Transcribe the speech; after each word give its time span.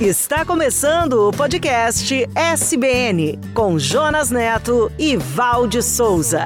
Está 0.00 0.44
começando 0.44 1.26
o 1.26 1.32
podcast 1.32 2.28
SBN 2.34 3.38
com 3.54 3.78
Jonas 3.78 4.30
Neto 4.30 4.92
e 4.98 5.16
Valde 5.16 5.82
Souza. 5.82 6.44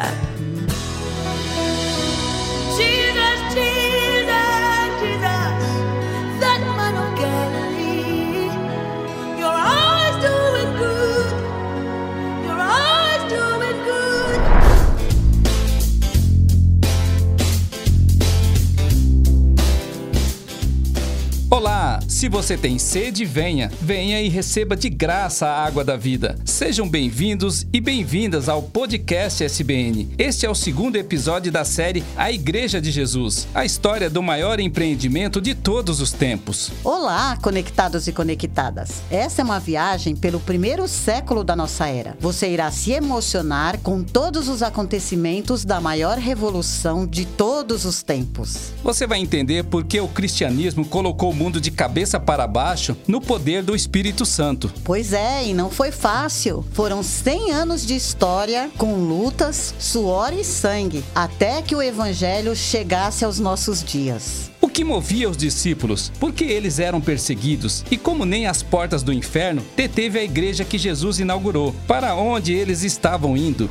Se 22.20 22.28
você 22.28 22.54
tem 22.54 22.78
sede, 22.78 23.24
venha. 23.24 23.72
Venha 23.80 24.20
e 24.20 24.28
receba 24.28 24.76
de 24.76 24.90
graça 24.90 25.46
a 25.46 25.64
água 25.64 25.82
da 25.82 25.96
vida. 25.96 26.38
Sejam 26.44 26.86
bem-vindos 26.86 27.66
e 27.72 27.80
bem-vindas 27.80 28.46
ao 28.46 28.62
podcast 28.62 29.42
SBN. 29.42 30.06
Este 30.18 30.44
é 30.44 30.50
o 30.50 30.54
segundo 30.54 30.96
episódio 30.96 31.50
da 31.50 31.64
série 31.64 32.04
A 32.18 32.30
Igreja 32.30 32.78
de 32.78 32.90
Jesus 32.90 33.48
a 33.54 33.64
história 33.64 34.10
do 34.10 34.22
maior 34.22 34.60
empreendimento 34.60 35.40
de 35.40 35.54
todos 35.54 35.98
os 35.98 36.12
tempos. 36.12 36.70
Olá, 36.84 37.38
conectados 37.40 38.06
e 38.06 38.12
conectadas. 38.12 39.00
Essa 39.10 39.40
é 39.40 39.44
uma 39.44 39.58
viagem 39.58 40.14
pelo 40.14 40.40
primeiro 40.40 40.86
século 40.86 41.42
da 41.42 41.56
nossa 41.56 41.86
era. 41.86 42.18
Você 42.20 42.50
irá 42.50 42.70
se 42.70 42.92
emocionar 42.92 43.78
com 43.78 44.04
todos 44.04 44.46
os 44.46 44.62
acontecimentos 44.62 45.64
da 45.64 45.80
maior 45.80 46.18
revolução 46.18 47.06
de 47.06 47.24
todos 47.24 47.86
os 47.86 48.02
tempos. 48.02 48.72
Você 48.84 49.06
vai 49.06 49.20
entender 49.20 49.64
por 49.64 49.84
que 49.84 49.98
o 49.98 50.08
cristianismo 50.08 50.84
colocou 50.84 51.30
o 51.30 51.34
mundo 51.34 51.58
de 51.58 51.70
cabeça 51.70 52.09
para 52.18 52.46
baixo 52.46 52.96
no 53.06 53.20
poder 53.20 53.62
do 53.62 53.76
Espírito 53.76 54.26
Santo. 54.26 54.72
Pois 54.82 55.12
é, 55.12 55.46
e 55.46 55.54
não 55.54 55.70
foi 55.70 55.92
fácil. 55.92 56.64
Foram 56.72 57.02
100 57.02 57.52
anos 57.52 57.86
de 57.86 57.94
história 57.94 58.70
com 58.76 58.94
lutas, 58.94 59.74
suor 59.78 60.32
e 60.32 60.42
sangue, 60.42 61.04
até 61.14 61.62
que 61.62 61.76
o 61.76 61.82
evangelho 61.82 62.56
chegasse 62.56 63.24
aos 63.24 63.38
nossos 63.38 63.84
dias. 63.84 64.49
O 64.62 64.68
que 64.68 64.84
movia 64.84 65.28
os 65.28 65.38
discípulos? 65.38 66.12
Por 66.20 66.34
que 66.34 66.44
eles 66.44 66.78
eram 66.78 67.00
perseguidos? 67.00 67.82
E 67.90 67.96
como 67.96 68.26
nem 68.26 68.46
as 68.46 68.62
portas 68.62 69.02
do 69.02 69.10
inferno 69.10 69.62
deteve 69.74 70.18
a 70.18 70.22
igreja 70.22 70.66
que 70.66 70.76
Jesus 70.76 71.18
inaugurou? 71.18 71.74
Para 71.88 72.14
onde 72.14 72.52
eles 72.52 72.82
estavam 72.82 73.38
indo? 73.38 73.70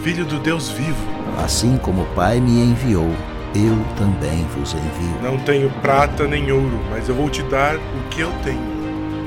Filho 0.03 0.25
do 0.25 0.41
Deus 0.41 0.69
vivo. 0.69 1.07
Assim 1.45 1.77
como 1.79 2.03
o 2.03 2.07
Pai 2.07 2.41
me 2.41 2.61
enviou, 2.61 3.09
eu 3.55 3.79
também 3.97 4.45
vos 4.47 4.75
envio. 4.75 5.23
Não 5.23 5.39
tenho 5.39 5.71
prata 5.81 6.27
nem 6.27 6.51
ouro, 6.51 6.81
mas 6.91 7.09
eu 7.09 7.15
vou 7.15 7.31
te 7.31 7.41
dar 7.45 7.77
o 7.77 8.09
que 8.11 8.21
eu 8.21 8.33
tenho. 8.43 8.61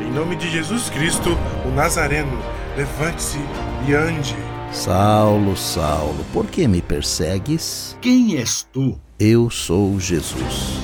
Em 0.06 0.12
nome 0.12 0.36
de 0.36 0.52
Jesus 0.52 0.90
Cristo, 0.90 1.38
o 1.66 1.72
Nazareno, 1.74 2.38
levante-se 2.76 3.40
e 3.88 3.94
ande. 3.94 4.36
Saulo, 4.70 5.56
Saulo, 5.56 6.26
por 6.34 6.46
que 6.48 6.68
me 6.68 6.82
persegues? 6.82 7.98
Quem 8.02 8.36
és 8.36 8.68
tu? 8.74 9.00
Eu 9.18 9.50
sou 9.50 9.98
Jesus, 9.98 10.78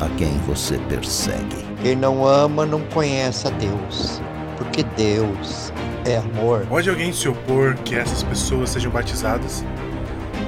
a 0.00 0.08
quem 0.16 0.38
você 0.46 0.78
persegue. 0.88 1.66
Quem 1.82 1.96
não 1.96 2.24
ama 2.24 2.64
não 2.64 2.80
conhece 2.94 3.48
a 3.48 3.50
Deus, 3.50 4.22
porque 4.56 4.84
Deus 4.96 5.72
é 6.06 6.16
amor. 6.18 6.66
Pode 6.68 6.88
alguém 6.88 7.12
se 7.12 7.28
opor 7.28 7.74
que 7.84 7.94
essas 7.94 8.22
pessoas 8.22 8.70
sejam 8.70 8.90
batizadas? 8.90 9.64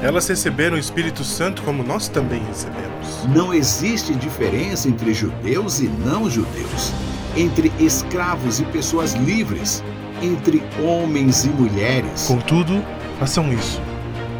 Elas 0.03 0.29
receberam 0.29 0.77
o 0.77 0.79
Espírito 0.79 1.25
Santo 1.25 1.63
como 1.63 1.83
nós 1.83 2.09
também 2.09 2.43
recebemos. 2.45 3.25
Não 3.35 3.53
existe 3.53 4.15
diferença 4.15 4.89
entre 4.89 5.13
judeus 5.13 5.81
e 5.81 5.89
não 5.89 6.31
judeus, 6.31 6.93
entre 7.37 7.73
escravos 7.81 8.61
e 8.61 8.65
pessoas 8.67 9.15
livres, 9.15 9.83
entre 10.23 10.63
homens 10.81 11.45
e 11.45 11.49
mulheres. 11.49 12.27
Contudo, 12.29 12.83
façam 13.19 13.53
isso 13.53 13.81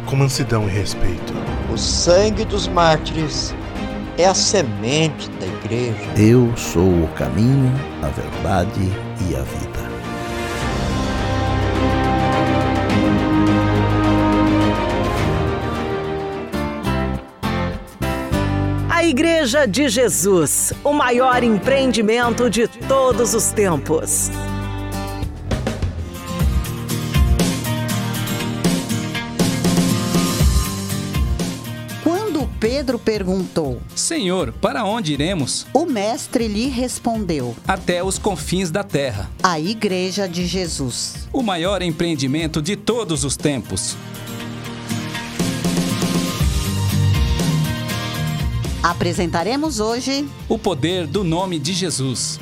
com 0.09 0.15
mansidão 0.15 0.67
e 0.67 0.71
respeito. 0.71 1.33
O 1.71 1.77
sangue 1.77 2.43
dos 2.43 2.67
mártires 2.67 3.53
é 4.17 4.25
a 4.25 4.33
semente 4.33 5.29
da 5.39 5.45
igreja. 5.45 6.09
Eu 6.17 6.51
sou 6.57 7.03
o 7.03 7.07
caminho, 7.15 7.71
a 8.01 8.07
verdade 8.07 8.91
e 9.29 9.35
a 9.35 9.41
vida. 9.41 9.78
Igreja 19.39 19.65
de 19.65 19.87
Jesus, 19.87 20.73
o 20.83 20.91
maior 20.91 21.45
empreendimento 21.45 22.49
de 22.49 22.67
todos 22.67 23.33
os 23.33 23.53
tempos. 23.53 24.29
Quando 32.03 32.47
Pedro 32.59 32.97
perguntou, 32.97 33.81
Senhor, 33.95 34.51
para 34.53 34.83
onde 34.83 35.13
iremos? 35.13 35.67
o 35.73 35.85
mestre 35.85 36.47
lhe 36.47 36.67
respondeu: 36.67 37.55
Até 37.67 38.03
os 38.03 38.17
confins 38.17 38.71
da 38.71 38.83
terra. 38.83 39.29
A 39.43 39.59
Igreja 39.59 40.27
de 40.27 40.45
Jesus. 40.45 41.27
O 41.31 41.41
maior 41.41 41.81
empreendimento 41.81 42.61
de 42.61 42.75
todos 42.75 43.23
os 43.23 43.35
tempos. 43.37 43.95
Apresentaremos 48.89 49.79
hoje 49.79 50.27
O 50.47 50.57
poder 50.57 51.05
do 51.05 51.23
nome 51.23 51.59
de 51.59 51.73
Jesus. 51.73 52.39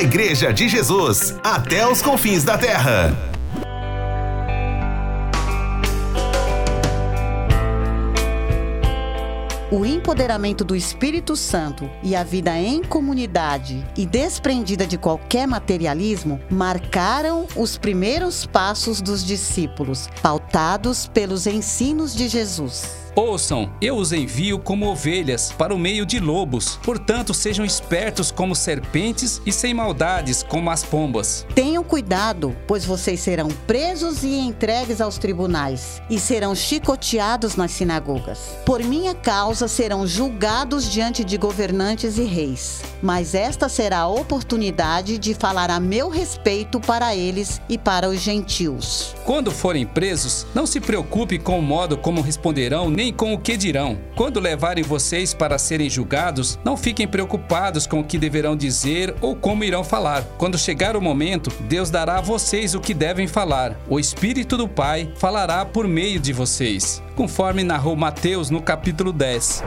A 0.00 0.02
Igreja 0.02 0.50
de 0.50 0.66
Jesus, 0.66 1.34
até 1.44 1.86
os 1.86 2.00
confins 2.00 2.42
da 2.42 2.56
terra. 2.56 3.14
O 9.70 9.84
empoderamento 9.84 10.64
do 10.64 10.74
Espírito 10.74 11.36
Santo 11.36 11.88
e 12.02 12.16
a 12.16 12.24
vida 12.24 12.58
em 12.58 12.82
comunidade 12.82 13.86
e 13.94 14.06
desprendida 14.06 14.86
de 14.86 14.96
qualquer 14.96 15.46
materialismo 15.46 16.40
marcaram 16.50 17.46
os 17.54 17.76
primeiros 17.76 18.46
passos 18.46 19.02
dos 19.02 19.22
discípulos, 19.22 20.08
pautados 20.22 21.08
pelos 21.08 21.46
ensinos 21.46 22.16
de 22.16 22.26
Jesus. 22.26 23.09
Ouçam, 23.14 23.70
eu 23.80 23.96
os 23.96 24.12
envio 24.12 24.58
como 24.58 24.86
ovelhas 24.86 25.52
para 25.52 25.74
o 25.74 25.78
meio 25.78 26.06
de 26.06 26.20
lobos. 26.20 26.78
Portanto, 26.82 27.34
sejam 27.34 27.64
espertos 27.64 28.30
como 28.30 28.54
serpentes 28.54 29.40
e 29.44 29.52
sem 29.52 29.74
maldades 29.74 30.42
como 30.42 30.70
as 30.70 30.84
pombas. 30.84 31.44
Tenham 31.54 31.82
cuidado, 31.82 32.56
pois 32.66 32.84
vocês 32.84 33.20
serão 33.20 33.48
presos 33.66 34.22
e 34.22 34.38
entregues 34.38 35.00
aos 35.00 35.18
tribunais 35.18 36.00
e 36.08 36.18
serão 36.18 36.54
chicoteados 36.54 37.56
nas 37.56 37.72
sinagogas. 37.72 38.38
Por 38.64 38.82
minha 38.82 39.14
causa 39.14 39.66
serão 39.66 40.06
julgados 40.06 40.90
diante 40.90 41.24
de 41.24 41.36
governantes 41.36 42.18
e 42.18 42.24
reis. 42.24 42.82
Mas 43.02 43.34
esta 43.34 43.68
será 43.68 44.00
a 44.00 44.08
oportunidade 44.08 45.18
de 45.18 45.34
falar 45.34 45.70
a 45.70 45.80
meu 45.80 46.08
respeito 46.08 46.78
para 46.78 47.16
eles 47.16 47.60
e 47.68 47.78
para 47.78 48.08
os 48.08 48.20
gentios. 48.20 49.14
Quando 49.24 49.50
forem 49.50 49.86
presos, 49.86 50.46
não 50.54 50.66
se 50.66 50.80
preocupe 50.80 51.38
com 51.38 51.58
o 51.58 51.62
modo 51.62 51.96
como 51.96 52.20
responderão 52.20 52.90
nem 53.00 53.14
com 53.14 53.32
o 53.32 53.38
que 53.38 53.56
dirão. 53.56 53.98
Quando 54.14 54.38
levarem 54.38 54.84
vocês 54.84 55.32
para 55.32 55.56
serem 55.56 55.88
julgados, 55.88 56.58
não 56.62 56.76
fiquem 56.76 57.08
preocupados 57.08 57.86
com 57.86 58.00
o 58.00 58.04
que 58.04 58.18
deverão 58.18 58.54
dizer 58.54 59.14
ou 59.22 59.34
como 59.34 59.64
irão 59.64 59.82
falar. 59.82 60.22
Quando 60.36 60.58
chegar 60.58 60.94
o 60.94 61.00
momento, 61.00 61.50
Deus 61.62 61.88
dará 61.88 62.18
a 62.18 62.20
vocês 62.20 62.74
o 62.74 62.80
que 62.80 62.92
devem 62.92 63.26
falar. 63.26 63.74
O 63.88 63.98
Espírito 63.98 64.54
do 64.54 64.68
Pai 64.68 65.10
falará 65.16 65.64
por 65.64 65.88
meio 65.88 66.20
de 66.20 66.34
vocês, 66.34 67.02
conforme 67.16 67.64
narrou 67.64 67.96
Mateus 67.96 68.50
no 68.50 68.60
capítulo 68.60 69.14
10. 69.14 69.64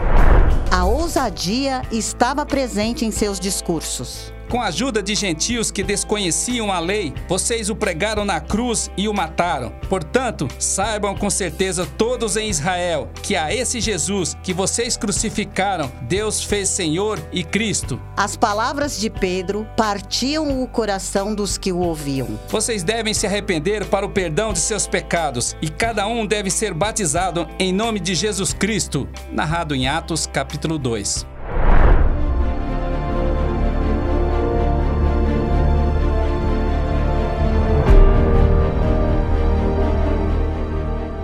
A 0.70 0.86
ousadia 0.86 1.82
estava 1.92 2.46
presente 2.46 3.04
em 3.04 3.10
seus 3.10 3.40
discursos. 3.40 4.32
Com 4.54 4.62
a 4.62 4.68
ajuda 4.68 5.02
de 5.02 5.16
gentios 5.16 5.72
que 5.72 5.82
desconheciam 5.82 6.72
a 6.72 6.78
lei, 6.78 7.12
vocês 7.28 7.72
o 7.72 7.76
pregaram 7.76 8.24
na 8.24 8.40
cruz 8.40 8.92
e 8.96 9.08
o 9.08 9.14
mataram. 9.14 9.72
Portanto, 9.90 10.48
saibam 10.60 11.16
com 11.16 11.28
certeza 11.28 11.88
todos 11.98 12.38
em 12.38 12.52
Israel 12.52 13.10
que 13.24 13.36
a 13.36 13.52
esse 13.52 13.82
Jesus 13.82 14.38
que 14.44 14.54
vocês 14.54 14.96
crucificaram, 14.96 15.92
Deus 16.04 16.44
fez 16.44 16.70
Senhor 16.70 17.20
e 17.32 17.44
Cristo. 17.44 18.00
As 18.16 18.38
palavras 18.38 19.00
de 19.00 19.10
Pedro 19.10 19.68
partiam 19.76 20.62
o 20.62 20.68
coração 20.68 21.34
dos 21.34 21.58
que 21.58 21.72
o 21.72 21.80
ouviam. 21.80 22.40
Vocês 22.50 22.84
devem 22.84 23.16
se 23.16 23.26
arrepender 23.26 23.88
para 23.88 24.06
o 24.06 24.12
perdão 24.12 24.54
de 24.54 24.60
seus 24.60 24.86
pecados 24.86 25.56
e 25.64 25.68
cada 25.68 26.06
um 26.06 26.28
deve 26.28 26.52
ser 26.52 26.76
batizado 26.76 27.50
em 27.58 27.74
nome 27.74 28.00
de 28.00 28.14
Jesus 28.14 28.54
Cristo. 28.54 29.10
Narrado 29.32 29.74
em 29.74 29.88
Atos, 29.88 30.28
capítulo 30.28 30.78
2. 30.78 31.33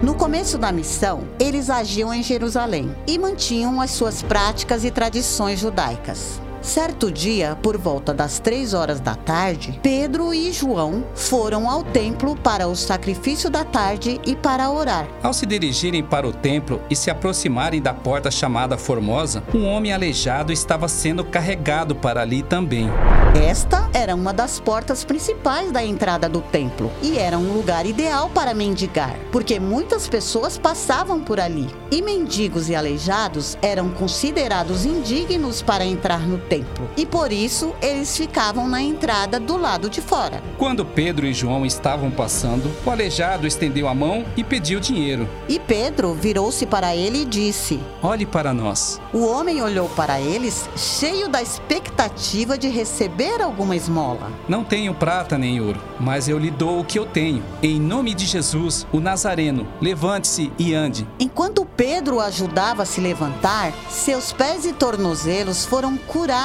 No 0.02 0.16
começo 0.16 0.58
da 0.58 0.72
missão, 0.72 1.28
eles 1.38 1.70
agiam 1.70 2.14
em 2.14 2.24
Jerusalém 2.24 2.96
e 3.06 3.18
mantinham 3.18 3.82
as 3.82 3.92
suas 3.92 4.22
práticas 4.24 4.86
e 4.86 4.92
tradições 4.92 5.60
judaicas. 5.60 6.40
Certo 6.70 7.12
dia, 7.12 7.58
por 7.64 7.80
volta 7.80 8.14
das 8.14 8.38
três 8.38 8.76
horas 8.76 9.00
da 9.00 9.16
tarde, 9.16 9.80
Pedro 9.82 10.32
e 10.32 10.52
João 10.54 11.04
foram 11.16 11.68
ao 11.68 11.84
templo 11.84 12.36
para 12.36 12.68
o 12.68 12.76
sacrifício 12.76 13.50
da 13.50 13.66
tarde 13.66 14.22
e 14.24 14.36
para 14.36 14.70
orar. 14.70 15.08
Ao 15.24 15.34
se 15.34 15.48
dirigirem 15.48 16.04
para 16.04 16.28
o 16.28 16.32
templo 16.32 16.80
e 16.88 16.96
se 16.96 17.10
aproximarem 17.10 17.82
da 17.82 17.92
porta 17.92 18.30
chamada 18.30 18.78
Formosa, 18.78 19.42
um 19.52 19.66
homem 19.66 19.92
aleijado 19.92 20.54
estava 20.54 20.88
sendo 20.88 21.24
carregado 21.24 21.96
para 21.96 22.22
ali 22.22 22.44
também. 22.44 22.88
Esta 23.36 23.90
era 23.94 24.14
uma 24.14 24.34
das 24.34 24.60
portas 24.60 25.04
principais 25.04 25.72
da 25.72 25.84
entrada 25.84 26.30
do 26.30 26.42
templo 26.42 26.92
e 27.02 27.18
era 27.18 27.38
um 27.38 27.54
lugar 27.54 27.86
ideal 27.86 28.30
para 28.30 28.54
mendigar, 28.54 29.16
porque 29.32 29.60
muitas 29.60 30.08
pessoas 30.08 30.58
passavam 30.58 31.20
por 31.20 31.40
ali. 31.40 31.68
E 31.92 32.02
mendigos 32.02 32.70
e 32.70 32.76
aleijados 32.76 33.58
eram 33.62 33.90
considerados 33.90 34.86
indignos 34.86 35.62
para 35.64 35.86
entrar 35.86 36.20
no 36.28 36.38
templo 36.38 36.59
e 36.98 37.06
por 37.06 37.32
isso 37.32 37.74
eles 37.82 38.16
ficavam 38.16 38.68
na 38.68 38.82
entrada 38.82 39.40
do 39.40 39.58
lado 39.58 39.90
de 39.90 40.02
fora. 40.02 40.42
Quando 40.58 40.86
Pedro 40.86 41.26
e 41.26 41.34
João 41.34 41.66
estavam 41.66 42.10
passando, 42.10 42.72
o 42.86 42.90
aleijado 42.90 43.46
estendeu 43.46 43.88
a 43.88 43.94
mão 43.94 44.26
e 44.36 44.44
pediu 44.44 44.80
dinheiro. 44.80 45.28
E 45.48 45.60
Pedro 45.60 46.14
virou-se 46.14 46.66
para 46.66 46.96
ele 46.96 47.24
e 47.24 47.26
disse: 47.26 47.80
Olhe 48.02 48.26
para 48.26 48.54
nós. 48.54 49.00
O 49.14 49.26
homem 49.26 49.62
olhou 49.62 49.90
para 49.90 50.20
eles, 50.20 50.70
cheio 50.76 51.30
da 51.30 51.42
expectativa 51.42 52.58
de 52.58 52.68
receber 52.68 53.42
alguma 53.42 53.76
esmola. 53.76 54.32
Não 54.48 54.64
tenho 54.64 54.94
prata 54.94 55.38
nem 55.38 55.62
ouro, 55.62 55.82
mas 56.00 56.28
eu 56.28 56.40
lhe 56.40 56.52
dou 56.52 56.80
o 56.80 56.86
que 56.86 56.98
eu 56.98 57.06
tenho. 57.06 57.44
Em 57.62 57.80
nome 57.80 58.14
de 58.14 58.26
Jesus, 58.26 58.88
o 58.92 59.00
Nazareno, 59.00 59.68
levante-se 59.82 60.52
e 60.58 60.74
ande. 60.74 61.08
Enquanto 61.20 61.66
Pedro 61.66 62.18
o 62.18 62.22
ajudava 62.22 62.84
a 62.84 62.86
se 62.86 63.00
levantar, 63.00 63.74
seus 63.90 64.32
pés 64.32 64.66
e 64.66 64.74
tornozelos 64.74 65.66
foram 65.66 65.98
curados 65.98 66.39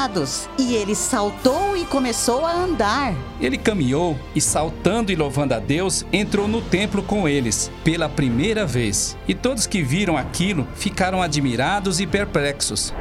e 0.59 0.75
ele 0.75 0.95
saltou 0.95 1.77
e 1.77 1.85
começou 1.85 2.45
a 2.45 2.53
andar. 2.53 3.15
Ele 3.41 3.57
caminhou 3.57 4.19
e, 4.35 4.41
saltando 4.41 5.13
e 5.13 5.15
louvando 5.15 5.55
a 5.55 5.61
Deus, 5.61 6.05
entrou 6.13 6.49
no 6.49 6.61
templo 6.61 7.01
com 7.01 7.29
eles 7.29 7.71
pela 7.85 8.09
primeira 8.09 8.67
vez. 8.67 9.17
E 9.29 9.35
todos 9.35 9.69
que 9.69 9.83
viram 9.83 10.17
aquilo 10.17 10.67
ficaram 10.75 11.23
admirados 11.23 12.01
e 12.01 12.07
perplexos. 12.09 12.93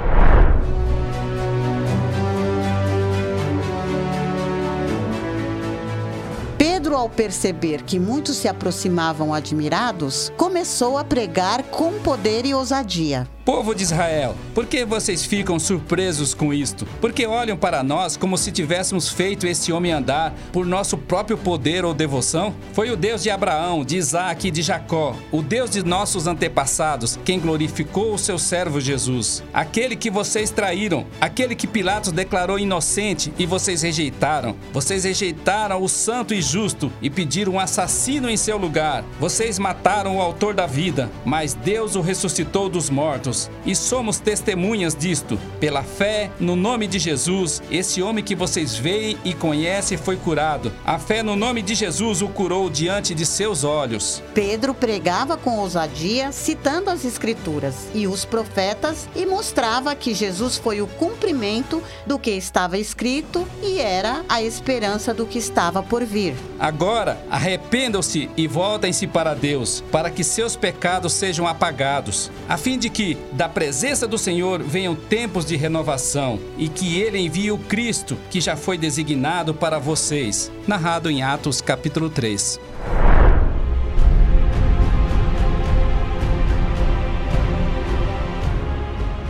Pedro, 6.58 6.96
ao 6.96 7.10
perceber 7.10 7.82
que 7.82 7.98
muitos 7.98 8.38
se 8.38 8.48
aproximavam 8.48 9.34
admirados, 9.34 10.32
começou 10.38 10.98
a 10.98 11.04
pregar 11.04 11.64
com 11.64 11.94
poder 12.00 12.46
e 12.46 12.54
ousadia. 12.54 13.28
Povo 13.46 13.76
de 13.76 13.84
Israel, 13.84 14.38
por 14.56 14.66
que 14.66 14.86
vocês 14.86 15.26
ficam 15.26 15.60
surpresos 15.60 16.34
com 16.34 16.54
isto? 16.54 16.88
Porque 17.02 17.28
olham 17.28 17.58
para 17.58 17.84
nós 17.84 18.16
como 18.16 18.38
se 18.38 18.54
tivéssemos 18.54 19.10
feito 19.10 19.46
esse 19.46 19.74
homem 19.74 19.92
andar 19.92 20.34
por 20.54 20.66
nosso 20.66 20.98
próprio 20.98 21.38
poder 21.38 21.84
ou 21.84 21.94
devoção? 21.94 22.56
Foi 22.72 22.90
o 22.90 22.96
Deus 22.96 23.22
de 23.22 23.30
Abraão, 23.30 23.84
de 23.84 23.98
Isaac 23.98 24.48
e 24.48 24.52
de 24.52 24.62
Jacó, 24.62 25.18
o 25.30 25.42
Deus 25.42 25.72
de 25.72 25.84
nossos 25.84 26.26
antepassados, 26.26 27.20
quem 27.26 27.38
glorificou 27.38 28.14
o 28.14 28.18
seu 28.18 28.40
servo 28.40 28.80
Jesus. 28.80 29.44
Aquele 29.54 29.98
que 29.98 30.10
vocês 30.10 30.50
traíram, 30.50 31.06
aquele 31.20 31.54
que 31.54 31.68
Pilatos 31.68 32.14
declarou 32.14 32.58
inocente 32.58 33.34
e 33.38 33.46
vocês 33.46 33.82
rejeitaram. 33.82 34.56
Vocês 34.72 35.04
rejeitaram 35.04 35.84
o 35.84 35.90
santo 35.90 36.34
e 36.34 36.42
justo 36.42 36.90
e 37.02 37.10
pediram 37.10 37.56
um 37.56 37.60
assassino 37.60 38.30
em 38.30 38.38
seu 38.38 38.58
lugar. 38.58 39.04
Vocês 39.20 39.60
mataram 39.60 40.16
o 40.16 40.22
autor 40.22 40.54
da 40.54 40.66
vida, 40.66 41.12
mas 41.26 41.54
Deus 41.54 41.98
o 41.98 42.02
ressuscitou 42.02 42.70
dos 42.70 42.90
mortos 42.90 43.33
e 43.66 43.76
somos 43.76 44.20
testemunhas 44.20 44.96
disto. 44.96 45.40
Pela 45.60 45.84
fé 45.84 46.32
no 46.40 46.56
nome 46.56 46.88
de 46.88 47.00
Jesus, 47.00 47.62
esse 47.72 48.02
homem 48.02 48.24
que 48.24 48.36
vocês 48.36 48.76
veem 48.76 49.18
e 49.24 49.34
conhecem 49.34 49.98
foi 49.98 50.18
curado. 50.18 50.72
A 50.86 51.00
fé 51.00 51.24
no 51.24 51.36
nome 51.36 51.62
de 51.62 51.76
Jesus 51.76 52.22
o 52.22 52.28
curou 52.28 52.70
diante 52.70 53.14
de 53.14 53.26
seus 53.26 53.64
olhos. 53.64 54.22
Pedro 54.34 54.74
pregava 54.74 55.38
com 55.38 55.58
ousadia, 55.58 56.32
citando 56.32 56.90
as 56.90 57.06
Escrituras 57.06 57.88
e 57.94 58.08
os 58.08 58.26
profetas, 58.26 59.08
e 59.16 59.26
mostrava 59.26 59.96
que 59.96 60.14
Jesus 60.14 60.58
foi 60.58 60.82
o 60.82 60.88
cumprimento 60.88 61.82
do 62.06 62.18
que 62.20 62.32
estava 62.32 62.78
escrito 62.78 63.48
e 63.62 63.80
era 63.80 64.24
a 64.28 64.42
esperança 64.42 65.14
do 65.14 65.26
que 65.26 65.38
estava 65.38 65.82
por 65.82 66.04
vir. 66.04 66.36
Agora, 66.60 67.18
arrependam-se 67.30 68.30
e 68.36 68.48
voltem-se 68.48 69.08
para 69.08 69.34
Deus, 69.34 69.84
para 69.92 70.10
que 70.10 70.24
seus 70.24 70.56
pecados 70.56 71.14
sejam 71.14 71.48
apagados, 71.48 72.32
a 72.48 72.58
fim 72.58 72.78
de 72.78 72.90
que, 72.90 73.18
da 73.32 73.48
presença 73.50 74.08
do 74.08 74.18
Senhor, 74.18 74.62
venham 74.62 74.96
tempos 74.96 75.46
de 75.46 75.56
renovação 75.56 76.40
e 76.58 76.68
que 76.68 77.00
Ele 77.00 77.20
envie 77.20 77.52
o 77.52 77.58
Cristo, 77.58 78.18
que 78.30 78.42
já 78.42 78.56
foi 78.56 78.78
designado 78.78 79.54
para 79.54 79.80
vocês. 79.80 80.52
Narrado 80.68 81.10
em 81.10 81.24
Atos, 81.24 81.62
capítulo 81.62 82.10
3. 82.10 82.60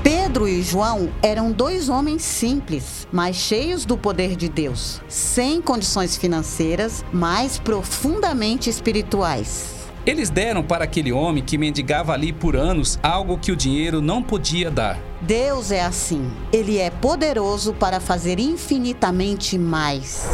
Pedro 0.04 0.48
e 0.48 0.64
João 0.64 1.12
eram 1.22 1.52
dois 1.52 1.90
homens 1.90 2.24
simples, 2.24 3.08
mas 3.12 3.36
cheios 3.36 3.86
do 3.86 3.96
poder 3.96 4.36
de 4.36 4.50
Deus, 4.50 5.00
sem 5.08 5.62
condições 5.62 6.18
financeiras, 6.18 7.06
mas 7.14 7.60
profundamente 7.60 8.68
espirituais. 8.68 9.83
Eles 10.05 10.29
deram 10.29 10.62
para 10.62 10.83
aquele 10.83 11.13
homem 11.13 11.41
que 11.41 11.57
mendigava 11.57 12.12
ali 12.12 12.33
por 12.33 12.57
anos 12.57 13.00
algo 13.01 13.38
que 13.38 13.53
o 13.53 13.55
dinheiro 13.55 14.01
não 14.01 14.22
podia 14.22 14.69
dar. 14.69 15.00
Deus 15.22 15.72
é 15.72 15.81
assim. 15.81 16.29
Ele 16.51 16.77
é 16.77 16.89
poderoso 16.89 17.74
para 17.74 18.01
fazer 18.01 18.38
infinitamente 18.38 19.57
mais. 19.57 20.27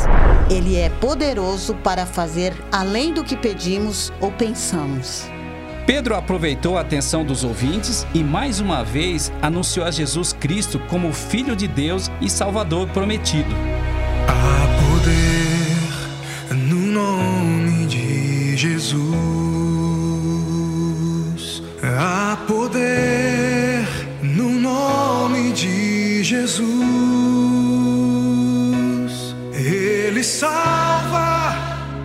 Ele 0.49 0.75
é 0.75 0.89
poderoso 0.89 1.75
para 1.75 2.07
fazer 2.07 2.53
além 2.71 3.13
do 3.13 3.23
que 3.23 3.37
pedimos 3.37 4.11
ou 4.19 4.31
pensamos. 4.31 5.27
Pedro 5.85 6.15
aproveitou 6.15 6.75
a 6.75 6.81
atenção 6.81 7.23
dos 7.23 7.43
ouvintes 7.43 8.07
e 8.13 8.23
mais 8.23 8.59
uma 8.59 8.83
vez 8.83 9.31
anunciou 9.39 9.85
a 9.85 9.91
Jesus 9.91 10.33
Cristo 10.33 10.79
como 10.89 11.13
Filho 11.13 11.55
de 11.55 11.67
Deus 11.67 12.09
e 12.19 12.27
Salvador 12.27 12.87
prometido. 12.89 13.68
Salva, 30.39 31.53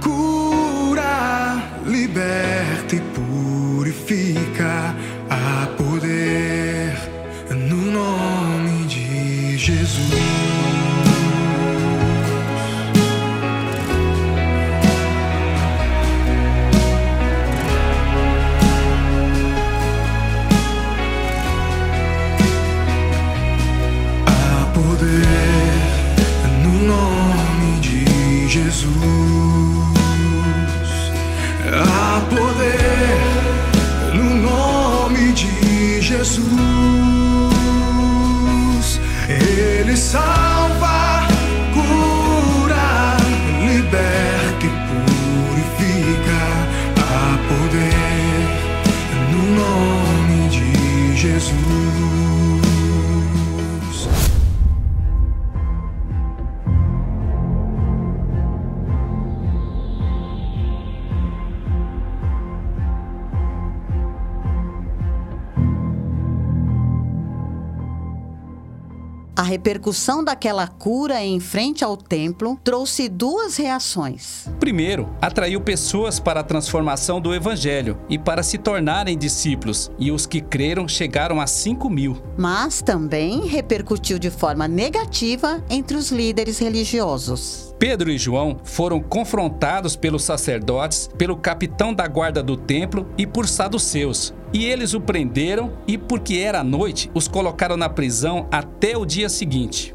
cura, 0.02 1.62
liberta 1.86 2.96
e 2.96 3.00
purifica. 3.14 4.92
Há 5.30 5.68
poder 5.76 6.96
no 7.50 7.76
nome 7.92 8.86
de 8.86 9.56
Jesus. 9.56 10.53
Repercussão 69.54 70.24
daquela 70.24 70.66
cura 70.66 71.22
em 71.22 71.38
frente 71.38 71.84
ao 71.84 71.96
templo 71.96 72.58
trouxe 72.64 73.08
duas 73.08 73.56
reações. 73.56 74.48
Primeiro, 74.58 75.08
atraiu 75.22 75.60
pessoas 75.60 76.18
para 76.18 76.40
a 76.40 76.44
transformação 76.44 77.20
do 77.20 77.32
Evangelho 77.32 77.96
e 78.08 78.18
para 78.18 78.42
se 78.42 78.58
tornarem 78.58 79.16
discípulos, 79.16 79.92
e 79.96 80.10
os 80.10 80.26
que 80.26 80.40
creram 80.40 80.88
chegaram 80.88 81.40
a 81.40 81.46
5 81.46 81.88
mil. 81.88 82.20
Mas 82.36 82.82
também 82.82 83.46
repercutiu 83.46 84.18
de 84.18 84.28
forma 84.28 84.66
negativa 84.66 85.62
entre 85.70 85.96
os 85.96 86.10
líderes 86.10 86.58
religiosos. 86.58 87.72
Pedro 87.78 88.10
e 88.10 88.18
João 88.18 88.58
foram 88.64 89.00
confrontados 89.00 89.94
pelos 89.94 90.24
sacerdotes, 90.24 91.08
pelo 91.16 91.36
capitão 91.36 91.94
da 91.94 92.08
guarda 92.08 92.42
do 92.42 92.56
templo 92.56 93.06
e 93.16 93.24
por 93.24 93.46
saduceus. 93.46 94.34
E 94.54 94.66
eles 94.66 94.94
o 94.94 95.00
prenderam 95.00 95.72
e, 95.84 95.98
porque 95.98 96.36
era 96.36 96.62
noite, 96.62 97.10
os 97.12 97.26
colocaram 97.26 97.76
na 97.76 97.88
prisão 97.88 98.46
até 98.52 98.96
o 98.96 99.04
dia 99.04 99.28
seguinte. 99.28 99.92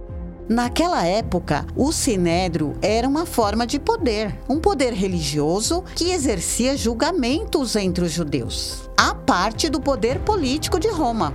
Naquela 0.49 1.05
época, 1.05 1.65
o 1.77 1.93
sinédrio 1.93 2.73
era 2.81 3.07
uma 3.07 3.25
forma 3.25 3.65
de 3.65 3.79
poder, 3.79 4.37
um 4.49 4.59
poder 4.59 4.91
religioso 4.91 5.81
que 5.95 6.11
exercia 6.11 6.75
julgamentos 6.75 7.77
entre 7.77 8.03
os 8.03 8.11
judeus, 8.11 8.89
a 8.97 9.15
parte 9.15 9.69
do 9.69 9.79
poder 9.79 10.19
político 10.19 10.77
de 10.77 10.89
Roma. 10.89 11.33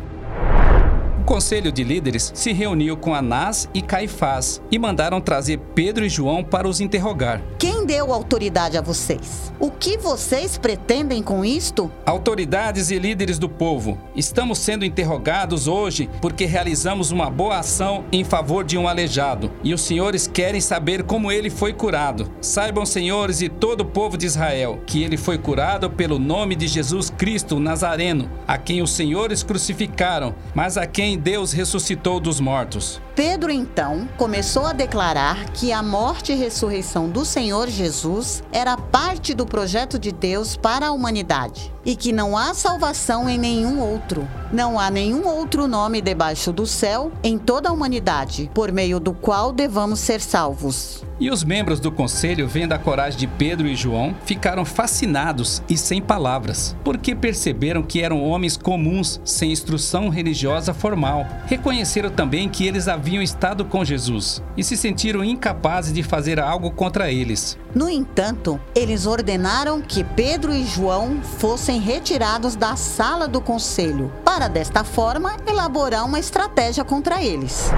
O 1.24 1.26
conselho 1.26 1.72
de 1.72 1.82
líderes 1.82 2.30
se 2.34 2.52
reuniu 2.52 2.98
com 2.98 3.14
Anás 3.14 3.66
e 3.72 3.80
Caifás 3.80 4.60
e 4.70 4.78
mandaram 4.78 5.22
trazer 5.22 5.58
Pedro 5.74 6.04
e 6.04 6.08
João 6.08 6.44
para 6.44 6.68
os 6.68 6.82
interrogar. 6.82 7.40
Quem 7.58 7.86
deu 7.86 8.12
autoridade 8.12 8.76
a 8.76 8.82
vocês? 8.82 9.50
O 9.58 9.70
que 9.70 9.96
vocês 9.96 10.58
pretendem 10.58 11.22
com 11.22 11.42
isto? 11.42 11.90
Autoridades 12.04 12.90
e 12.90 12.98
líderes 12.98 13.38
do 13.38 13.48
povo, 13.48 13.98
estamos 14.14 14.58
sendo 14.58 14.84
interrogados 14.84 15.66
hoje 15.66 16.10
porque 16.20 16.44
realizamos 16.44 17.10
uma 17.10 17.30
boa 17.30 17.60
ação 17.60 18.04
em 18.12 18.22
favor 18.22 18.62
de 18.62 18.76
um 18.76 18.86
aleijado 18.86 19.50
e 19.62 19.72
os 19.72 19.80
senhores 19.80 20.26
querem 20.26 20.60
saber 20.60 21.04
como 21.04 21.32
ele 21.32 21.48
foi 21.48 21.72
curado. 21.72 22.30
Saibam, 22.38 22.84
senhores 22.84 23.40
e 23.40 23.48
todo 23.48 23.80
o 23.80 23.86
povo 23.86 24.18
de 24.18 24.26
Israel, 24.26 24.78
que 24.86 25.02
ele 25.02 25.16
foi 25.16 25.38
curado 25.38 25.88
pelo 25.88 26.18
nome 26.18 26.54
de 26.54 26.68
Jesus 26.68 27.08
Cristo 27.08 27.58
Nazareno, 27.58 28.30
a 28.46 28.58
quem 28.58 28.82
os 28.82 28.90
senhores 28.90 29.42
crucificaram, 29.42 30.34
mas 30.54 30.76
a 30.76 30.86
quem 30.86 31.13
Deus 31.18 31.52
ressuscitou 31.52 32.20
dos 32.20 32.40
mortos. 32.40 33.00
Pedro 33.14 33.50
então 33.50 34.08
começou 34.16 34.66
a 34.66 34.72
declarar 34.72 35.50
que 35.50 35.72
a 35.72 35.82
morte 35.82 36.32
e 36.32 36.36
ressurreição 36.36 37.08
do 37.08 37.24
Senhor 37.24 37.68
Jesus 37.68 38.42
era 38.52 38.76
parte 38.76 39.34
do 39.34 39.44
projeto 39.44 39.98
de 39.98 40.12
Deus 40.12 40.56
para 40.56 40.86
a 40.86 40.92
humanidade 40.92 41.73
e 41.84 41.96
que 41.96 42.12
não 42.12 42.36
há 42.36 42.54
salvação 42.54 43.28
em 43.28 43.38
nenhum 43.38 43.80
outro. 43.80 44.26
Não 44.52 44.78
há 44.78 44.90
nenhum 44.90 45.26
outro 45.26 45.66
nome 45.66 46.00
debaixo 46.00 46.52
do 46.52 46.66
céu 46.66 47.10
em 47.22 47.36
toda 47.38 47.68
a 47.68 47.72
humanidade 47.72 48.50
por 48.54 48.70
meio 48.70 49.00
do 49.00 49.12
qual 49.12 49.52
devamos 49.52 50.00
ser 50.00 50.20
salvos. 50.20 51.04
E 51.20 51.30
os 51.30 51.44
membros 51.44 51.78
do 51.78 51.92
conselho, 51.92 52.48
vendo 52.48 52.72
a 52.72 52.78
coragem 52.78 53.18
de 53.20 53.26
Pedro 53.28 53.68
e 53.68 53.76
João, 53.76 54.16
ficaram 54.24 54.64
fascinados 54.64 55.62
e 55.68 55.76
sem 55.76 56.02
palavras, 56.02 56.74
porque 56.82 57.14
perceberam 57.14 57.84
que 57.84 58.02
eram 58.02 58.22
homens 58.22 58.56
comuns, 58.56 59.20
sem 59.24 59.52
instrução 59.52 60.08
religiosa 60.08 60.74
formal. 60.74 61.24
Reconheceram 61.46 62.10
também 62.10 62.48
que 62.48 62.66
eles 62.66 62.88
haviam 62.88 63.22
estado 63.22 63.64
com 63.64 63.84
Jesus 63.84 64.42
e 64.56 64.64
se 64.64 64.76
sentiram 64.76 65.22
incapazes 65.22 65.92
de 65.92 66.02
fazer 66.02 66.40
algo 66.40 66.72
contra 66.72 67.12
eles. 67.12 67.56
No 67.74 67.88
entanto, 67.88 68.60
eles 68.74 69.06
ordenaram 69.06 69.80
que 69.80 70.02
Pedro 70.02 70.52
e 70.52 70.64
João 70.64 71.20
fossem 71.22 71.73
retirados 71.80 72.56
da 72.56 72.76
sala 72.76 73.26
do 73.26 73.40
conselho, 73.40 74.12
para 74.24 74.48
desta 74.48 74.84
forma 74.84 75.36
elaborar 75.46 76.04
uma 76.04 76.18
estratégia 76.18 76.84
contra 76.84 77.22
eles. 77.22 77.70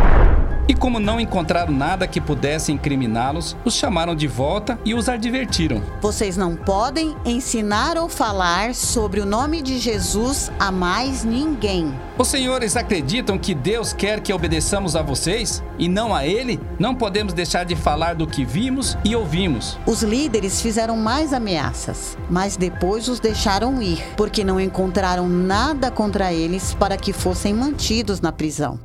E 0.69 0.75
como 0.75 0.99
não 0.99 1.21
encontraram 1.21 1.73
nada 1.73 2.09
que 2.09 2.21
pudesse 2.21 2.73
incriminá-los, 2.73 3.57
os 3.65 3.75
chamaram 3.75 4.17
de 4.17 4.27
volta 4.27 4.77
e 4.85 4.95
os 4.95 5.09
advertiram. 5.09 5.81
Vocês 6.01 6.37
não 6.37 6.57
podem 6.57 7.15
ensinar 7.25 7.97
ou 7.97 8.09
falar 8.09 8.75
sobre 8.75 9.21
o 9.21 9.27
nome 9.27 9.63
de 9.63 9.79
Jesus 9.79 10.51
a 10.59 10.73
mais 10.73 11.23
ninguém. 11.23 11.95
Os 12.19 12.27
senhores 12.27 12.77
acreditam 12.77 13.39
que 13.39 13.55
Deus 13.55 13.93
quer 13.93 14.21
que 14.21 14.33
obedeçamos 14.33 14.97
a 14.97 15.03
vocês 15.03 15.63
e 15.79 15.89
não 15.89 16.13
a 16.13 16.27
Ele? 16.27 16.59
Não 16.81 16.97
podemos 16.97 17.33
deixar 17.33 17.65
de 17.65 17.77
falar 17.77 18.15
do 18.15 18.27
que 18.27 18.45
vimos 18.45 18.99
e 19.05 19.15
ouvimos. 19.15 19.79
Os 19.87 20.03
líderes 20.03 20.61
fizeram 20.61 20.97
mais 20.97 21.33
ameaças, 21.33 22.19
mas 22.29 22.57
depois 22.57 23.09
os 23.09 23.21
deixaram 23.21 23.81
ir, 23.81 24.03
porque 24.17 24.43
não 24.43 24.59
encontraram 24.59 25.29
nada 25.29 25.93
contra 25.93 26.33
eles 26.33 26.75
para 26.75 26.97
que 26.97 27.13
fossem 27.13 27.55
mantidos 27.55 28.21
na 28.21 28.33
prisão. 28.33 28.81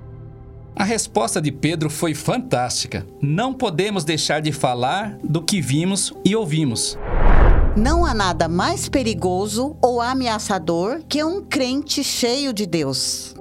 A 0.76 0.84
resposta 0.86 1.42
de 1.42 1.52
Pedro 1.52 1.90
foi 1.90 2.14
fantástica. 2.14 3.06
Não 3.22 3.54
podemos 3.54 4.06
deixar 4.06 4.42
de 4.42 4.52
falar 4.52 5.18
do 5.22 5.42
que 5.42 5.60
vimos 5.60 6.14
e 6.24 6.36
ouvimos. 6.36 6.98
Não 7.76 8.06
há 8.06 8.14
nada 8.14 8.48
mais 8.48 8.88
perigoso 8.88 9.76
ou 9.82 10.02
ameaçador 10.02 11.02
que 11.08 11.24
um 11.24 11.42
crente 11.42 12.04
cheio 12.04 12.54
de 12.54 12.66
Deus. 12.66 13.36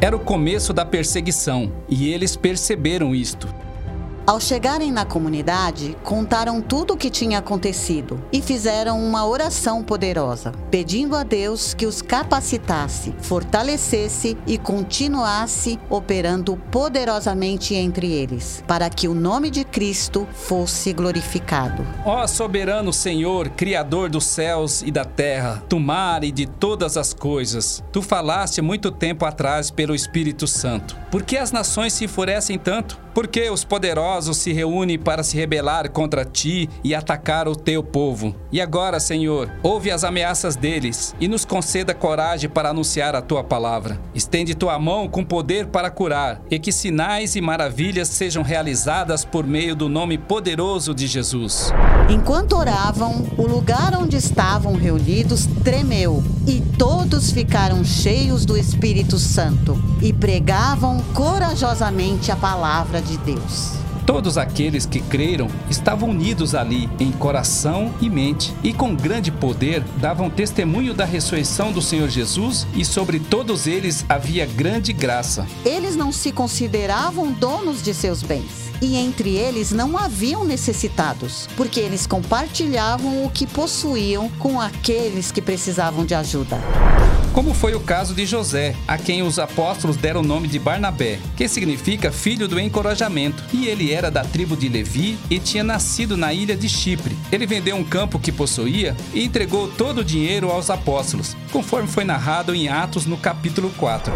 Era 0.00 0.16
o 0.16 0.20
começo 0.20 0.72
da 0.72 0.84
perseguição 0.84 1.72
e 1.88 2.08
eles 2.08 2.34
perceberam 2.34 3.14
isto. 3.14 3.48
Ao 4.24 4.38
chegarem 4.38 4.92
na 4.92 5.04
comunidade, 5.04 5.96
contaram 6.04 6.60
tudo 6.60 6.94
o 6.94 6.96
que 6.96 7.10
tinha 7.10 7.40
acontecido 7.40 8.22
e 8.32 8.40
fizeram 8.40 9.04
uma 9.04 9.26
oração 9.26 9.82
poderosa, 9.82 10.52
pedindo 10.70 11.16
a 11.16 11.24
Deus 11.24 11.74
que 11.74 11.86
os 11.86 12.00
capacitasse, 12.00 13.12
fortalecesse 13.20 14.38
e 14.46 14.56
continuasse 14.56 15.76
operando 15.90 16.56
poderosamente 16.70 17.74
entre 17.74 18.12
eles, 18.12 18.62
para 18.64 18.88
que 18.88 19.08
o 19.08 19.14
nome 19.14 19.50
de 19.50 19.64
Cristo 19.64 20.26
fosse 20.32 20.92
glorificado. 20.92 21.84
Ó 22.04 22.24
soberano 22.28 22.92
Senhor, 22.92 23.48
Criador 23.48 24.08
dos 24.08 24.24
céus 24.24 24.82
e 24.82 24.92
da 24.92 25.04
terra, 25.04 25.64
do 25.68 25.80
mar 25.80 26.22
e 26.22 26.30
de 26.30 26.46
todas 26.46 26.96
as 26.96 27.12
coisas, 27.12 27.82
tu 27.90 28.00
falaste 28.00 28.62
muito 28.62 28.92
tempo 28.92 29.24
atrás 29.24 29.68
pelo 29.68 29.96
Espírito 29.96 30.46
Santo. 30.46 30.96
Por 31.10 31.24
que 31.24 31.36
as 31.36 31.50
nações 31.50 31.92
se 31.92 32.04
enfurecem 32.04 32.56
tanto? 32.56 33.02
Por 33.14 33.28
que 33.28 33.50
os 33.50 33.62
poderosos 33.62 34.38
se 34.38 34.54
reúnem 34.54 34.98
para 34.98 35.22
se 35.22 35.36
rebelar 35.36 35.90
contra 35.90 36.24
ti 36.24 36.68
e 36.82 36.94
atacar 36.94 37.46
o 37.46 37.54
teu 37.54 37.82
povo? 37.82 38.34
E 38.50 38.58
agora, 38.58 38.98
Senhor, 38.98 39.50
ouve 39.62 39.90
as 39.90 40.02
ameaças 40.02 40.56
deles 40.56 41.14
e 41.20 41.28
nos 41.28 41.44
conceda 41.44 41.92
coragem 41.92 42.48
para 42.48 42.70
anunciar 42.70 43.14
a 43.14 43.20
tua 43.20 43.44
palavra. 43.44 44.00
Estende 44.14 44.54
tua 44.54 44.78
mão 44.78 45.08
com 45.08 45.22
poder 45.22 45.66
para 45.66 45.90
curar 45.90 46.40
e 46.50 46.58
que 46.58 46.72
sinais 46.72 47.36
e 47.36 47.42
maravilhas 47.42 48.08
sejam 48.08 48.42
realizadas 48.42 49.26
por 49.26 49.46
meio 49.46 49.76
do 49.76 49.90
nome 49.90 50.16
poderoso 50.16 50.94
de 50.94 51.06
Jesus. 51.06 51.70
Enquanto 52.08 52.56
oravam, 52.56 53.26
o 53.36 53.46
lugar 53.46 53.94
onde 53.94 54.16
estavam 54.16 54.74
reunidos 54.74 55.46
tremeu 55.62 56.24
e 56.46 56.62
todos 56.78 57.30
ficaram 57.30 57.84
cheios 57.84 58.46
do 58.46 58.56
Espírito 58.56 59.18
Santo 59.18 59.78
e 60.00 60.14
pregavam 60.14 60.98
corajosamente 61.14 62.32
a 62.32 62.36
palavra 62.36 63.01
de 63.02 63.18
Deus. 63.18 63.82
Todos 64.06 64.36
aqueles 64.36 64.84
que 64.84 65.00
creram 65.00 65.48
estavam 65.70 66.10
unidos 66.10 66.54
ali 66.54 66.90
em 66.98 67.12
coração 67.12 67.94
e 68.00 68.10
mente, 68.10 68.52
e 68.62 68.72
com 68.72 68.94
grande 68.96 69.30
poder 69.30 69.82
davam 69.98 70.28
testemunho 70.28 70.92
da 70.92 71.04
ressurreição 71.04 71.70
do 71.70 71.80
Senhor 71.80 72.08
Jesus, 72.08 72.66
e 72.74 72.84
sobre 72.84 73.20
todos 73.20 73.66
eles 73.66 74.04
havia 74.08 74.44
grande 74.44 74.92
graça. 74.92 75.46
Eles 75.64 75.94
não 75.94 76.10
se 76.10 76.32
consideravam 76.32 77.30
donos 77.32 77.82
de 77.82 77.94
seus 77.94 78.22
bens. 78.22 78.72
E 78.80 78.96
entre 78.96 79.36
eles 79.36 79.70
não 79.70 79.96
haviam 79.96 80.44
necessitados, 80.44 81.48
porque 81.56 81.78
eles 81.78 82.04
compartilhavam 82.04 83.24
o 83.24 83.30
que 83.30 83.46
possuíam 83.46 84.28
com 84.40 84.60
aqueles 84.60 85.30
que 85.30 85.40
precisavam 85.40 86.04
de 86.04 86.16
ajuda. 86.16 86.58
Como 87.32 87.54
foi 87.54 87.74
o 87.74 87.80
caso 87.80 88.14
de 88.14 88.26
José, 88.26 88.76
a 88.86 88.98
quem 88.98 89.22
os 89.22 89.38
apóstolos 89.38 89.96
deram 89.96 90.20
o 90.20 90.24
nome 90.24 90.46
de 90.46 90.58
Barnabé, 90.58 91.18
que 91.34 91.48
significa 91.48 92.12
filho 92.12 92.46
do 92.46 92.60
encorajamento, 92.60 93.42
e 93.54 93.66
ele 93.66 93.90
era 93.90 94.10
da 94.10 94.22
tribo 94.22 94.54
de 94.54 94.68
Levi 94.68 95.16
e 95.30 95.38
tinha 95.38 95.64
nascido 95.64 96.14
na 96.14 96.34
ilha 96.34 96.54
de 96.54 96.68
Chipre. 96.68 97.16
Ele 97.32 97.46
vendeu 97.46 97.74
um 97.74 97.84
campo 97.84 98.18
que 98.18 98.30
possuía 98.30 98.94
e 99.14 99.24
entregou 99.24 99.66
todo 99.66 100.02
o 100.02 100.04
dinheiro 100.04 100.50
aos 100.50 100.68
apóstolos, 100.68 101.34
conforme 101.50 101.88
foi 101.88 102.04
narrado 102.04 102.54
em 102.54 102.68
Atos 102.68 103.06
no 103.06 103.16
capítulo 103.16 103.72
4. 103.78 104.12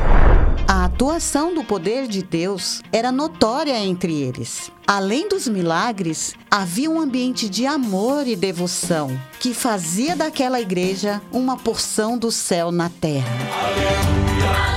A 0.68 0.84
atuação 0.84 1.54
do 1.54 1.62
poder 1.62 2.08
de 2.08 2.24
Deus 2.24 2.82
era 2.90 3.12
notória 3.12 3.78
entre 3.78 4.12
eles. 4.12 4.72
Além 4.84 5.28
dos 5.28 5.46
milagres, 5.46 6.34
havia 6.50 6.90
um 6.90 7.00
ambiente 7.00 7.48
de 7.48 7.64
amor 7.64 8.26
e 8.26 8.34
devoção 8.34 9.16
que 9.38 9.54
fazia 9.54 10.16
daquela 10.16 10.60
igreja 10.60 11.22
uma 11.30 11.56
porção 11.56 12.18
do 12.18 12.32
céu 12.32 12.72
na 12.72 12.88
terra. 12.88 13.30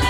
O 0.03 0.08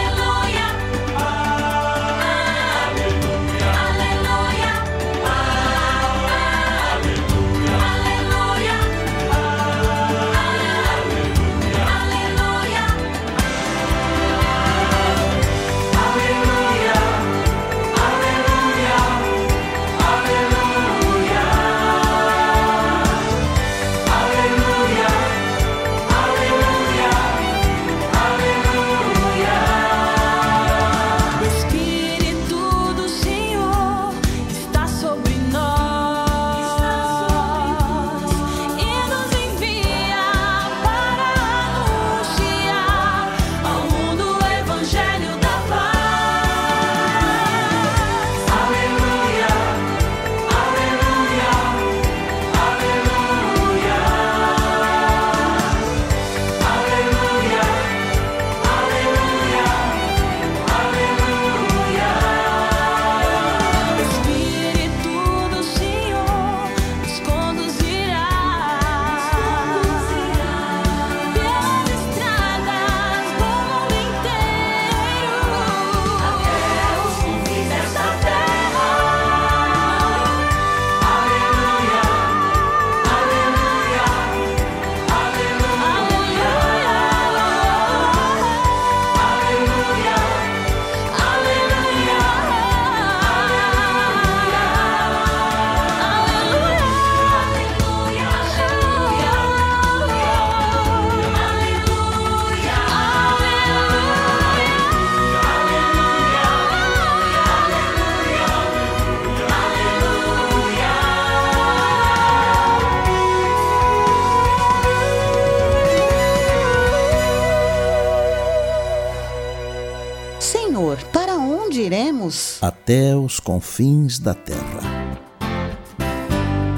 Até 122.90 123.16
os 123.16 123.40
confins 123.40 124.18
da 124.18 124.34
terra. 124.34 124.82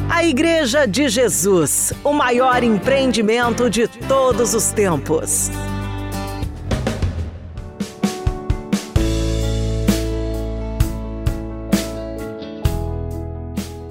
A 0.10 0.26
Igreja 0.26 0.86
de 0.86 1.08
Jesus, 1.08 1.94
o 2.04 2.12
maior 2.12 2.66
empreendimento 2.66 3.70
de 3.70 3.88
todos 3.88 4.54
os 4.54 4.74
tempos. 4.74 5.50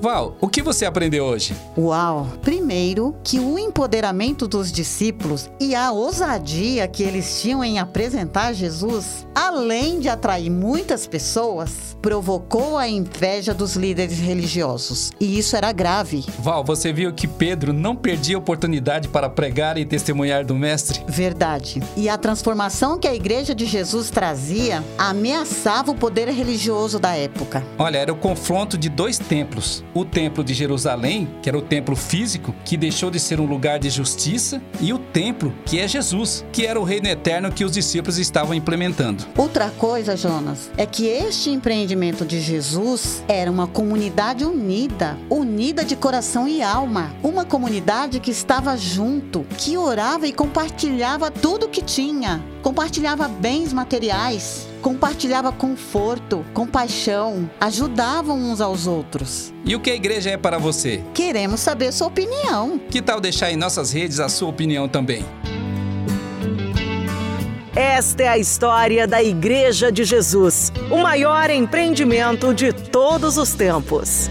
Val, 0.00 0.34
o 0.40 0.48
que 0.48 0.62
você 0.62 0.86
aprendeu 0.86 1.26
hoje? 1.26 1.54
Uau! 1.76 2.26
Primeiro, 2.40 3.14
que 3.22 3.38
o 3.38 3.58
empoderamento 3.58 4.48
dos 4.48 4.72
discípulos 4.72 5.50
e 5.60 5.74
a 5.74 5.92
ousadia 5.92 6.88
que 6.88 7.02
eles 7.02 7.42
tinham 7.42 7.62
em 7.62 7.78
apresentar 7.78 8.54
Jesus, 8.54 9.26
além 9.34 10.00
de 10.00 10.08
atrair 10.08 10.48
muitas 10.48 11.06
pessoas, 11.06 11.94
provocou 12.00 12.78
a 12.78 12.88
inveja 12.88 13.52
dos 13.52 13.76
líderes 13.76 14.18
religiosos. 14.18 15.12
E 15.20 15.38
isso 15.38 15.54
era 15.54 15.70
grave. 15.70 16.24
Val, 16.38 16.64
você 16.64 16.94
viu 16.94 17.12
que 17.12 17.28
Pedro 17.28 17.70
não 17.70 17.94
perdia 17.94 18.38
oportunidade 18.38 19.06
para 19.06 19.28
pregar 19.28 19.76
e 19.76 19.84
testemunhar 19.84 20.46
do 20.46 20.54
Mestre? 20.54 21.04
Verdade. 21.06 21.82
E 21.94 22.08
a 22.08 22.16
transformação 22.16 22.98
que 22.98 23.06
a 23.06 23.14
igreja 23.14 23.54
de 23.54 23.66
Jesus 23.66 24.08
trazia 24.08 24.82
ameaçava 24.96 25.90
o 25.90 25.94
poder 25.94 26.28
religioso 26.28 26.98
da 26.98 27.14
época. 27.14 27.62
Olha, 27.78 27.98
era 27.98 28.12
o 28.12 28.16
confronto 28.16 28.78
de 28.78 28.88
dois 28.88 29.18
templos: 29.18 29.84
o 29.94 30.05
templo 30.05 30.42
de 30.44 30.55
Jerusalém, 30.55 31.29
que 31.42 31.48
era 31.48 31.59
o 31.59 31.62
templo 31.62 31.96
físico, 31.96 32.55
que 32.64 32.76
deixou 32.76 33.11
de 33.11 33.18
ser 33.18 33.40
um 33.40 33.46
lugar 33.46 33.79
de 33.79 33.90
justiça, 33.90 34.61
e 34.81 34.92
o 34.92 34.98
templo, 34.98 35.53
que 35.64 35.79
é 35.79 35.88
Jesus, 35.88 36.44
que 36.53 36.66
era 36.66 36.79
o 36.79 36.85
reino 36.85 37.09
eterno 37.09 37.53
que 37.53 37.64
os 37.64 37.72
discípulos 37.72 38.18
estavam 38.18 38.55
implementando. 38.55 39.24
Outra 39.37 39.70
coisa, 39.70 40.16
Jonas, 40.16 40.70
é 40.76 40.87
que 40.87 41.07
este 41.07 41.50
empreendimento 41.50 42.24
de 42.24 42.40
Jesus 42.40 43.22
era 43.29 43.50
uma 43.50 43.66
comunidade 43.66 44.44
unida, 44.44 45.18
unida 45.29 45.85
de 45.85 45.96
coração 45.96 46.46
e 46.46 46.62
alma. 46.62 47.14
Uma 47.22 47.44
comunidade 47.44 48.20
que 48.20 48.31
estava 48.31 48.76
junto, 48.76 49.44
que 49.59 49.76
orava 49.76 50.26
e 50.26 50.33
compartilhava 50.33 51.31
tudo 51.31 51.68
que 51.68 51.83
tinha. 51.83 52.42
Compartilhava 52.62 53.27
bens 53.27 53.73
materiais, 53.73 54.68
compartilhava 54.83 55.51
conforto, 55.51 56.44
compaixão, 56.53 57.51
ajudavam 57.59 58.38
uns 58.38 58.61
aos 58.61 58.87
outros. 58.87 59.53
E 59.64 59.75
o 59.75 59.81
que 59.81 59.90
a 59.90 59.94
igreja 59.94 60.31
é 60.31 60.37
para 60.37 60.59
você? 60.59 61.03
Queremos 61.14 61.61
saber 61.61 61.92
sua 61.92 62.09
opinião. 62.09 62.79
Que 62.90 63.01
tal 63.01 63.20
deixar 63.20 63.51
em 63.51 63.57
nossas 63.57 63.92
redes 63.92 64.20
a 64.20 64.29
sua 64.29 64.49
opinião 64.49 64.88
também? 64.88 65.25
Esta 67.75 68.25
é 68.25 68.29
a 68.29 68.37
história 68.37 69.07
da 69.07 69.23
Igreja 69.23 69.90
de 69.90 70.05
Jesus, 70.05 70.73
o 70.90 70.99
maior 70.99 71.49
empreendimento 71.51 72.53
de 72.53 72.73
todos 72.73 73.38
os 73.38 73.55
tempos. 73.55 74.29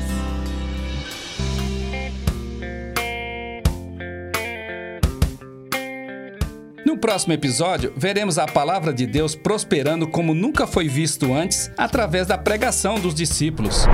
Próximo 7.00 7.34
episódio, 7.34 7.94
veremos 7.96 8.38
a 8.38 8.46
palavra 8.46 8.94
de 8.94 9.06
Deus 9.06 9.36
prosperando 9.36 10.08
como 10.08 10.34
nunca 10.34 10.68
foi 10.68 10.88
visto 10.88 11.34
antes 11.34 11.72
através 11.78 12.28
da 12.28 12.38
pregação 12.38 13.00
dos 13.00 13.16
discípulos. 13.16 13.86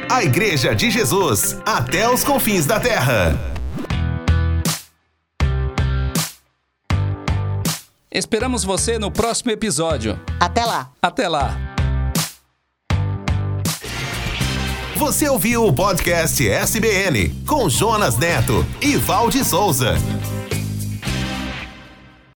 A 0.10 0.24
Igreja 0.24 0.74
de 0.74 0.89
Jesus, 0.89 1.58
até 1.65 2.10
os 2.10 2.24
confins 2.24 2.65
da 2.65 2.80
terra. 2.80 3.38
Esperamos 8.13 8.63
você 8.63 9.00
no 9.00 9.10
próximo 9.10 9.52
episódio. 9.52 10.20
Até 10.39 10.65
lá. 10.65 10.91
Até 11.02 11.30
lá! 11.30 11.58
Você 14.98 15.28
ouviu 15.30 15.65
o 15.65 15.74
podcast 15.74 16.48
SBN 16.48 17.30
com 17.48 17.67
Jonas 17.70 18.17
Neto 18.17 18.65
e 18.82 18.98
Valde 18.98 19.44
Souza. 19.44 19.96